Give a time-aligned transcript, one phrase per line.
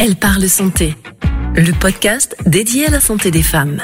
[0.00, 0.94] Elle parle santé,
[1.56, 3.82] le podcast dédié à la santé des femmes.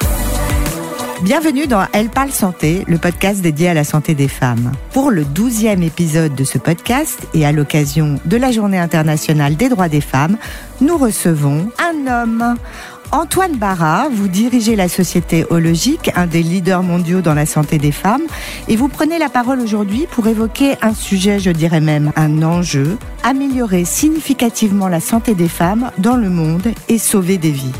[1.22, 4.70] Bienvenue dans Elle parle santé, le podcast dédié à la santé des femmes.
[4.92, 9.68] Pour le douzième épisode de ce podcast et à l'occasion de la Journée internationale des
[9.68, 10.36] droits des femmes,
[10.80, 12.54] nous recevons un homme.
[13.12, 17.92] Antoine Barra, vous dirigez la société Hologique, un des leaders mondiaux dans la santé des
[17.92, 18.24] femmes,
[18.68, 22.98] et vous prenez la parole aujourd'hui pour évoquer un sujet, je dirais même un enjeu,
[23.22, 27.72] améliorer significativement la santé des femmes dans le monde et sauver des vies.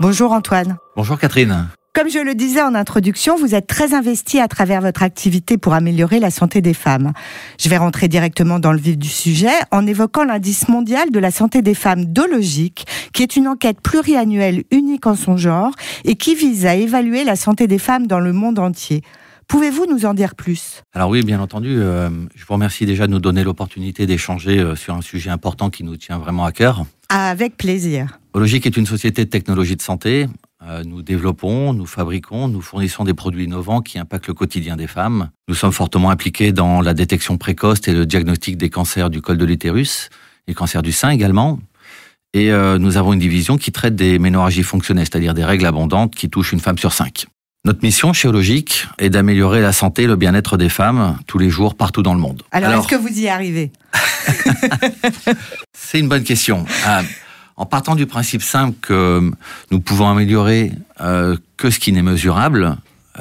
[0.00, 0.76] Bonjour Antoine.
[0.96, 1.68] Bonjour Catherine.
[1.94, 5.74] Comme je le disais en introduction, vous êtes très investi à travers votre activité pour
[5.74, 7.12] améliorer la santé des femmes.
[7.56, 11.30] Je vais rentrer directement dans le vif du sujet en évoquant l'indice mondial de la
[11.30, 15.70] santé des femmes Dologique, qui est une enquête pluriannuelle unique en son genre
[16.04, 19.02] et qui vise à évaluer la santé des femmes dans le monde entier.
[19.46, 20.82] Pouvez-vous nous en dire plus?
[20.94, 21.76] Alors oui, bien entendu.
[21.78, 25.70] Euh, je vous remercie déjà de nous donner l'opportunité d'échanger euh, sur un sujet important
[25.70, 26.86] qui nous tient vraiment à cœur.
[27.08, 28.18] Avec plaisir.
[28.32, 30.26] Hologique est une société de technologie de santé
[30.84, 35.30] nous développons, nous fabriquons, nous fournissons des produits innovants qui impactent le quotidien des femmes.
[35.48, 39.36] Nous sommes fortement impliqués dans la détection précoce et le diagnostic des cancers du col
[39.36, 40.08] de l'utérus
[40.46, 41.58] et cancers du sein également.
[42.34, 46.14] Et euh, nous avons une division qui traite des ménorragies fonctionnelles, c'est-à-dire des règles abondantes
[46.14, 47.26] qui touchent une femme sur cinq.
[47.64, 48.28] Notre mission chez
[48.98, 52.20] est d'améliorer la santé et le bien-être des femmes tous les jours, partout dans le
[52.20, 52.42] monde.
[52.50, 53.70] Alors, est-ce que vous y arrivez?
[55.72, 56.66] C'est une bonne question.
[56.86, 57.02] Euh,
[57.56, 59.30] en partant du principe simple que
[59.70, 62.76] nous pouvons améliorer euh, que ce qui n'est mesurable,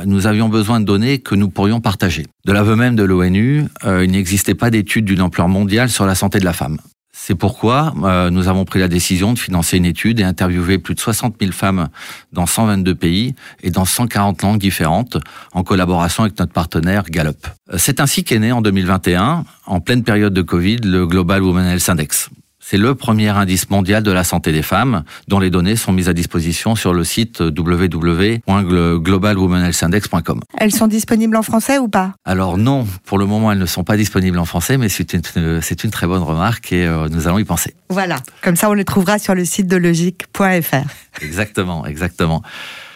[0.06, 2.26] nous avions besoin de données que nous pourrions partager.
[2.46, 6.16] De l'aveu même de l'ONU, euh, il n'existait pas d'études d'une ampleur mondiale sur la
[6.16, 6.80] santé de la femme.
[7.16, 10.96] C'est pourquoi euh, nous avons pris la décision de financer une étude et interviewer plus
[10.96, 11.90] de 60 000 femmes
[12.32, 15.18] dans 122 pays et dans 140 langues différentes
[15.54, 17.48] en collaboration avec notre partenaire Gallup.
[17.78, 21.88] C'est ainsi qu'est né en 2021, en pleine période de Covid, le Global Women Health
[21.88, 22.30] Index.
[22.74, 26.10] C'est le premier indice mondial de la santé des femmes, dont les données sont mises
[26.10, 30.40] à disposition sur le site www.globalwomenhealthindex.com.
[30.58, 32.14] Elles sont disponibles en français ou pas?
[32.26, 35.92] Alors non, pour le moment elles ne sont pas disponibles en français, mais c'est une,
[35.92, 37.76] très bonne remarque et euh, nous allons y penser.
[37.90, 41.22] Voilà, comme ça on les trouvera sur le site de logique.fr.
[41.22, 42.42] Exactement, exactement.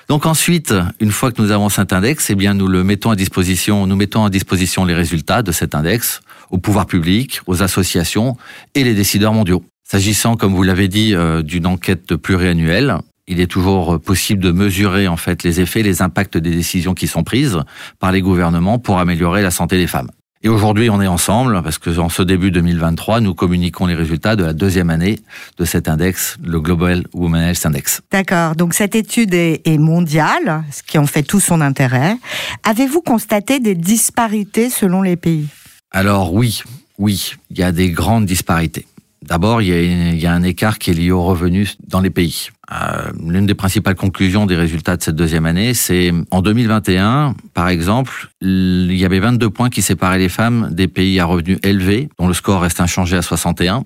[0.07, 3.17] Donc ensuite, une fois que nous avons cet index, eh bien nous le mettons à
[3.17, 8.37] disposition, nous mettons à disposition les résultats de cet index aux pouvoirs publics, aux associations
[8.73, 9.65] et les décideurs mondiaux.
[9.83, 12.97] S'agissant, comme vous l'avez dit, euh, d'une enquête pluriannuelle,
[13.27, 17.07] il est toujours possible de mesurer en fait les effets, les impacts des décisions qui
[17.07, 17.59] sont prises
[17.99, 20.09] par les gouvernements pour améliorer la santé des femmes.
[20.43, 24.35] Et aujourd'hui, on est ensemble parce que en ce début 2023, nous communiquons les résultats
[24.35, 25.19] de la deuxième année
[25.57, 28.01] de cet index, le Global Women Health Index.
[28.11, 28.55] D'accord.
[28.55, 32.17] Donc cette étude est, est mondiale, ce qui en fait tout son intérêt.
[32.63, 35.47] Avez-vous constaté des disparités selon les pays?
[35.91, 36.61] Alors oui,
[36.99, 38.85] oui, il y a des grandes disparités.
[39.27, 42.47] D'abord, il, y a un écart qui est lié aux revenus dans les pays.
[42.71, 47.67] Euh, l'une des principales conclusions des résultats de cette deuxième année, c'est en 2021, par
[47.67, 52.07] exemple, il y avait 22 points qui séparaient les femmes des pays à revenus élevés,
[52.17, 53.83] dont le score reste inchangé à 61,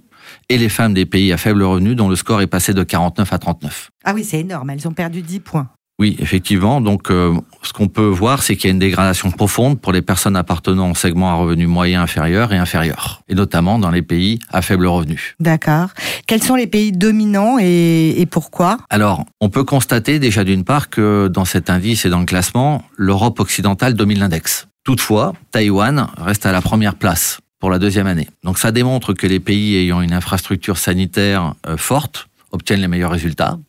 [0.50, 3.34] et les femmes des pays à faible revenu, dont le score est passé de 49
[3.34, 3.90] à 39.
[4.04, 5.70] Ah oui, c'est énorme, elles ont perdu 10 points.
[6.02, 6.82] Oui, effectivement.
[6.82, 7.32] Donc, euh,
[7.62, 10.90] ce qu'on peut voir, c'est qu'il y a une dégradation profonde pour les personnes appartenant
[10.90, 14.88] au segment à revenus moyens inférieurs et inférieurs, et notamment dans les pays à faible
[14.88, 15.36] revenu.
[15.40, 15.90] D'accord.
[16.26, 18.80] Quels sont les pays dominants et, et pourquoi?
[18.90, 22.84] Alors, on peut constater déjà d'une part que dans cet indice et dans le classement,
[22.98, 24.68] l'Europe occidentale domine l'index.
[24.84, 28.28] Toutefois, Taïwan reste à la première place pour la deuxième année.
[28.44, 33.12] Donc, ça démontre que les pays ayant une infrastructure sanitaire euh, forte obtiennent les meilleurs
[33.12, 33.60] résultats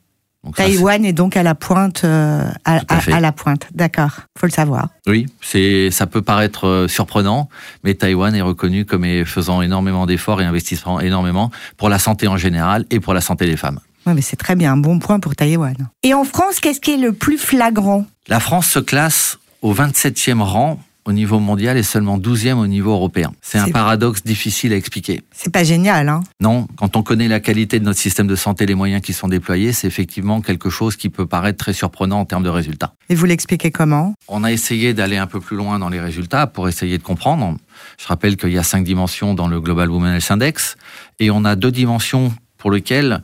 [0.57, 1.13] Taïwan est...
[1.13, 3.69] donc à la pointe, euh, à, la pointe.
[3.73, 4.89] D'accord, faut le savoir.
[5.07, 7.49] Oui, c'est, ça peut paraître euh, surprenant,
[7.85, 12.37] mais Taïwan est reconnu comme faisant énormément d'efforts et investissant énormément pour la santé en
[12.37, 13.79] général et pour la santé des femmes.
[14.07, 15.77] Oui, mais c'est très bien, un bon point pour Taïwan.
[16.03, 18.05] Et en France, qu'est-ce qui est le plus flagrant?
[18.29, 22.93] La France se classe au 27e rang au niveau mondial et seulement 12e au niveau
[22.93, 23.33] européen.
[23.41, 25.23] C'est un paradoxe difficile à expliquer.
[25.33, 28.67] C'est pas génial, hein Non, quand on connaît la qualité de notre système de santé,
[28.67, 32.25] les moyens qui sont déployés, c'est effectivement quelque chose qui peut paraître très surprenant en
[32.25, 32.95] termes de résultats.
[33.09, 34.15] Et vous l'expliquez comment?
[34.29, 37.57] On a essayé d'aller un peu plus loin dans les résultats pour essayer de comprendre.
[37.99, 40.77] Je rappelle qu'il y a cinq dimensions dans le Global Women Health Index
[41.19, 43.23] et on a deux dimensions pour lesquelles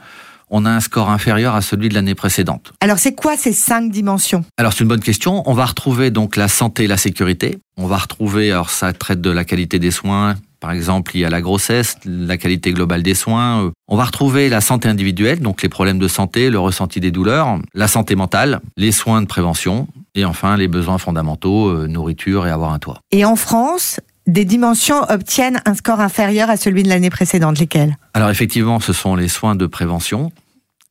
[0.50, 2.72] on a un score inférieur à celui de l'année précédente.
[2.80, 4.44] Alors c'est quoi ces cinq dimensions?
[4.56, 5.42] Alors c'est une bonne question.
[5.46, 7.58] On va retrouver donc la santé et la sécurité.
[7.76, 11.24] On va retrouver, alors ça traite de la qualité des soins, par exemple il y
[11.24, 13.70] a la grossesse, la qualité globale des soins.
[13.86, 17.58] On va retrouver la santé individuelle, donc les problèmes de santé, le ressenti des douleurs,
[17.74, 22.50] la santé mentale, les soins de prévention, et enfin les besoins fondamentaux, euh, nourriture et
[22.50, 22.98] avoir un toit.
[23.12, 27.58] Et en France, des dimensions obtiennent un score inférieur à celui de l'année précédente.
[27.58, 27.96] Lesquelles?
[28.14, 30.30] Alors effectivement, ce sont les soins de prévention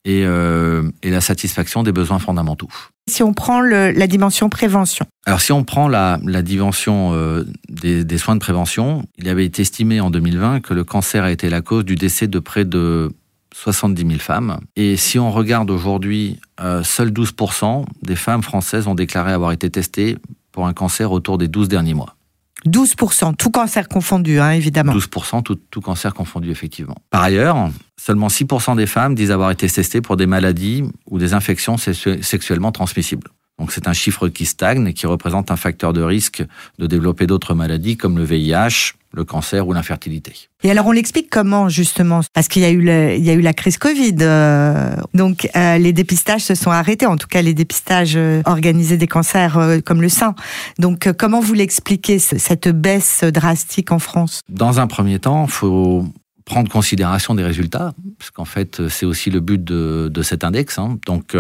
[0.04, 2.68] et, euh, et la satisfaction des besoins fondamentaux.
[3.10, 5.06] Si on prend le, la dimension prévention.
[5.25, 9.45] Alors si on prend la, la dimension euh, des, des soins de prévention, il avait
[9.45, 12.66] été estimé en 2020 que le cancer a été la cause du décès de près
[12.66, 13.12] de
[13.54, 14.60] 70 000 femmes.
[14.75, 19.69] Et si on regarde aujourd'hui, euh, seuls 12% des femmes françaises ont déclaré avoir été
[19.69, 20.18] testées
[20.51, 22.16] pour un cancer autour des 12 derniers mois.
[22.65, 24.94] 12%, tout cancer confondu, hein, évidemment.
[24.94, 26.95] 12%, tout, cancer confondu, effectivement.
[27.09, 31.33] Par ailleurs, seulement 6% des femmes disent avoir été testées pour des maladies ou des
[31.33, 33.30] infections sexu- sexuellement transmissibles.
[33.59, 36.44] Donc c'est un chiffre qui stagne et qui représente un facteur de risque
[36.77, 40.33] de développer d'autres maladies comme le VIH, le cancer ou l'infertilité.
[40.63, 42.21] Et alors on l'explique comment justement?
[42.33, 45.50] Parce qu'il y a eu le- il y a eu la crise Covid, euh, donc
[45.56, 49.57] euh, les dépistages se sont arrêtés, en tout cas les dépistages euh, organisés des cancers
[49.57, 50.36] euh, comme le sein.
[50.80, 54.42] Donc comment vous l'expliquez ce- cette baisse drastique en France?
[54.50, 56.06] Dans un premier temps, il faut
[56.45, 60.80] prendre considération des résultats, parce qu'en fait, c'est aussi le but de, de cet index.
[60.80, 60.98] hein.
[61.06, 61.36] Donc,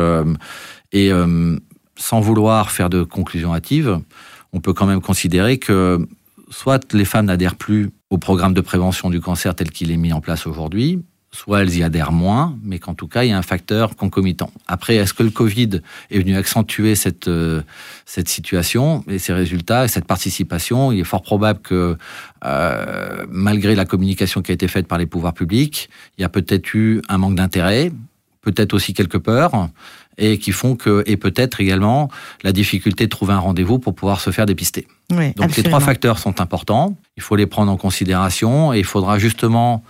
[0.91, 1.11] et
[1.95, 3.99] sans vouloir faire de conclusions hâtives,
[4.53, 6.05] on peut quand même considérer que
[6.49, 10.13] soit les femmes n'adhèrent plus au programme de prévention du cancer tel qu'il est mis
[10.13, 11.01] en place aujourd'hui,
[11.31, 14.49] soit elles y adhèrent moins, mais qu'en tout cas, il y a un facteur concomitant.
[14.65, 17.61] Après, est-ce que le Covid est venu accentuer cette, euh,
[18.05, 20.91] cette situation et ces résultats et cette participation?
[20.91, 21.97] Il est fort probable que,
[22.45, 26.29] euh, malgré la communication qui a été faite par les pouvoirs publics, il y a
[26.29, 27.91] peut-être eu un manque d'intérêt,
[28.47, 29.69] peut-être aussi quelques peurs,
[30.17, 32.09] et qui font que, et peut-être également
[32.43, 34.87] la difficulté de trouver un rendez-vous pour pouvoir se faire dépister.
[35.11, 38.85] Oui, Donc ces trois facteurs sont importants, il faut les prendre en considération et il
[38.85, 39.83] faudra justement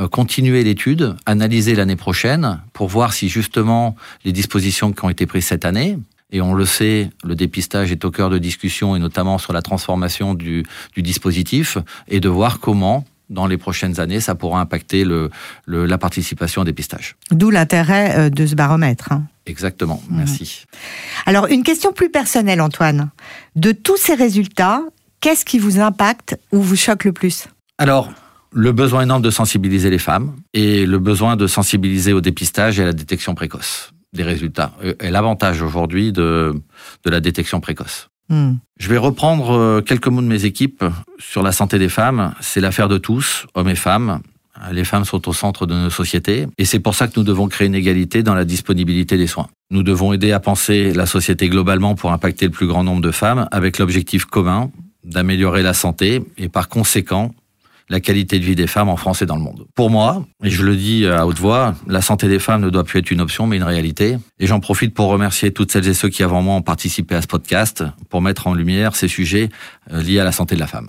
[0.00, 3.94] euh, continuer l'étude, analyser l'année prochaine pour voir si justement
[4.24, 5.96] les dispositions qui ont été prises cette année,
[6.32, 9.62] et on le sait, le dépistage est au cœur de discussion et notamment sur la
[9.62, 10.64] transformation du,
[10.96, 11.78] du dispositif,
[12.08, 15.30] et de voir comment dans les prochaines années, ça pourra impacter le,
[15.66, 17.16] le- la participation au dépistage.
[17.30, 19.10] D'où l'intérêt euh, de ce baromètre.
[19.12, 19.24] hein.
[19.46, 20.64] Exactement, merci.
[21.26, 23.10] Alors une question plus personnelle, Antoine.
[23.56, 24.82] De tous ces résultats,
[25.20, 27.46] qu'est-ce qui vous impacte ou vous choque le plus?
[27.78, 28.12] Alors,
[28.52, 32.82] le besoin énorme de sensibiliser les femmes et le besoin de sensibiliser au dépistage et
[32.82, 34.72] à la détection précoce des résultats.
[34.84, 36.54] Euh, Et l'avantage aujourd'hui de,
[37.04, 38.10] de la détection précoce.
[38.28, 38.54] Hmm.
[38.78, 40.84] Je vais reprendre euh, quelques mots de mes équipes
[41.18, 42.34] sur la santé des femmes.
[42.40, 44.20] C'est l'affaire de tous, hommes et femmes.
[44.70, 47.48] Les femmes sont au centre de nos sociétés et c'est pour ça que nous devons
[47.48, 49.48] créer une égalité dans la disponibilité des soins.
[49.70, 53.10] Nous devons aider à penser la société globalement pour impacter le plus grand nombre de
[53.10, 54.70] femmes avec l'objectif commun
[55.04, 57.34] d'améliorer la santé et par conséquent
[57.92, 59.66] la qualité de vie des femmes en France et dans le monde.
[59.74, 62.84] Pour moi, et je le dis à haute voix, la santé des femmes ne doit
[62.84, 64.16] plus être une option mais une réalité.
[64.40, 67.20] Et j'en profite pour remercier toutes celles et ceux qui avant moi ont participé à
[67.20, 69.50] ce podcast pour mettre en lumière ces sujets
[69.92, 70.88] euh, liés à la santé de la femme.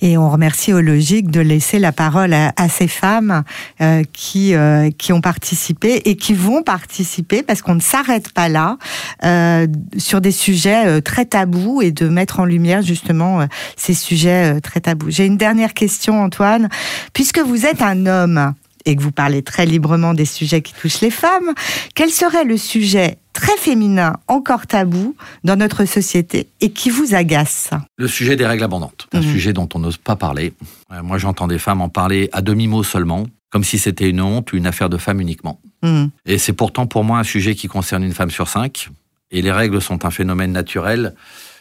[0.00, 3.42] Et on remercie au logique de laisser la parole à, à ces femmes
[3.80, 8.48] euh, qui euh, qui ont participé et qui vont participer parce qu'on ne s'arrête pas
[8.48, 8.78] là
[9.24, 9.66] euh,
[9.96, 13.46] sur des sujets euh, très tabous et de mettre en lumière justement euh,
[13.76, 15.10] ces sujets euh, très tabous.
[15.10, 16.68] J'ai une dernière question, Antoine,
[17.12, 18.54] puisque vous êtes un homme
[18.86, 21.52] et que vous parlez très librement des sujets qui touchent les femmes,
[21.94, 27.70] quel serait le sujet très féminin, encore tabou dans notre société et qui vous agace
[27.98, 29.30] Le sujet des règles abondantes, un Mhm.
[29.32, 30.54] sujet dont on n'ose pas parler.
[30.92, 34.52] Euh, Moi, j'entends des femmes en parler à demi-mot seulement, comme si c'était une honte
[34.52, 35.60] ou une affaire de femme uniquement.
[35.82, 36.06] Hmm.
[36.24, 38.88] Et c'est pourtant pour moi un sujet qui concerne une femme sur cinq.
[39.30, 41.14] Et les règles sont un phénomène naturel.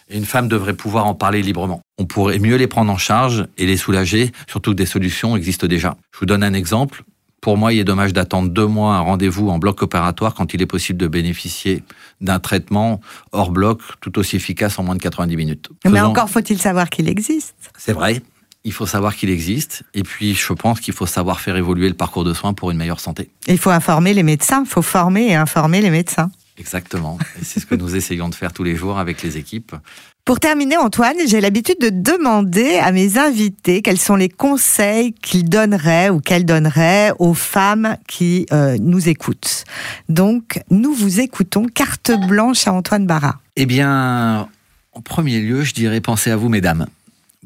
[0.10, 1.82] Et une femme devrait pouvoir en parler librement.
[1.98, 5.66] On pourrait mieux les prendre en charge et les soulager, surtout que des solutions existent
[5.68, 5.98] déjà.
[6.14, 7.04] Je vous donne un exemple.
[7.46, 10.64] Pour moi, il est dommage d'attendre deux mois un rendez-vous en bloc opératoire quand il
[10.64, 11.84] est possible de bénéficier
[12.20, 13.00] d'un traitement
[13.34, 15.70] hors bloc tout aussi efficace en moins de 90 minutes.
[15.86, 17.54] Mais Faisons- encore faut-il savoir qu'il existe.
[17.78, 18.24] C'est vrai.
[18.64, 19.84] Il faut savoir qu'il existe.
[19.94, 22.78] Et puis, je pense qu'il faut savoir faire évoluer le parcours de soins pour une
[22.78, 23.30] meilleure santé.
[23.48, 26.32] Il faut informer les médecins, il faut former et informer les médecins.
[26.58, 27.18] Exactement.
[27.40, 29.76] Et c'est ce que nous essayons de faire tous les jours avec les équipes.
[30.24, 35.48] Pour terminer, Antoine, j'ai l'habitude de demander à mes invités quels sont les conseils qu'ils
[35.48, 39.66] donneraient ou qu'elles donneraient aux femmes qui euh, nous écoutent.
[40.10, 43.40] Donc, nous vous écoutons carte blanche à Antoine Barra.
[43.56, 44.48] Eh bien,
[44.94, 46.88] en premier lieu, je dirais pensez à vous, mesdames.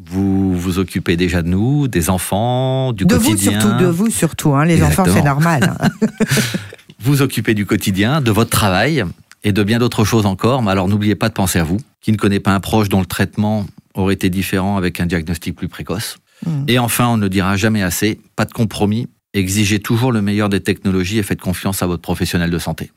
[0.06, 3.60] Vous vous occupez déjà de nous, des enfants, du de vous quotidien.
[3.60, 4.54] surtout, de vous surtout.
[4.54, 5.76] Hein, les enfants, c'est normal.
[7.02, 9.04] Vous occupez du quotidien, de votre travail
[9.44, 10.62] et de bien d'autres choses encore.
[10.62, 11.78] Mais alors, n'oubliez pas de penser à vous.
[12.02, 15.56] Qui ne connaît pas un proche dont le traitement aurait été différent avec un diagnostic
[15.56, 16.66] plus précoce Mm.
[16.68, 19.08] Et enfin, on ne dira jamais assez, pas de compromis.
[19.34, 22.92] Exigez toujours le meilleur des technologies et faites confiance à votre professionnel de santé.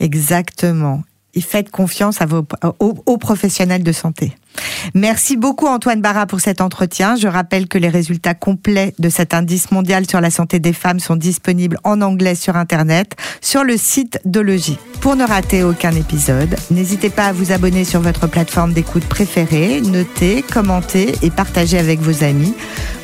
[0.00, 1.02] Exactement.
[1.34, 2.46] et faites confiance à vos,
[2.78, 4.32] aux, professionnels de santé.
[4.94, 7.16] Merci beaucoup Antoine Barra pour cet entretien.
[7.16, 11.00] Je rappelle que les résultats complets de cet indice mondial sur la santé des femmes
[11.00, 14.78] sont disponibles en anglais sur Internet, sur le site de Logi.
[15.00, 19.80] Pour ne rater aucun épisode, n'hésitez pas à vous abonner sur votre plateforme d'écoute préférée,
[19.80, 22.54] noter, commenter et partager avec vos amis.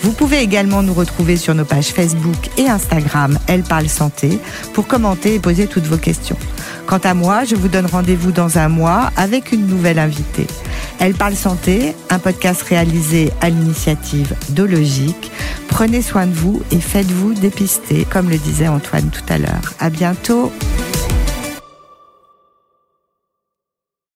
[0.02, 4.38] Vous pouvez également nous retrouver sur nos pages Facebook et Instagram Elle parle santé
[4.72, 6.36] pour commenter et poser toutes vos questions.
[6.86, 10.46] Quant à moi, je vous donne rendez-vous dans un mois avec une nouvelle invitée.
[10.98, 15.30] Elle parle santé, un podcast réalisé à l'initiative d'Ologique.
[15.68, 19.74] Prenez soin de vous et faites-vous dépister, comme le disait Antoine tout à l'heure.
[19.80, 20.52] À bientôt.